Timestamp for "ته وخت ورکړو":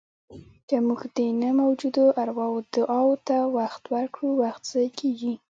3.27-4.29